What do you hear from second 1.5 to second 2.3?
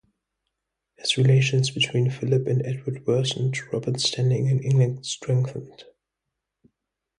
between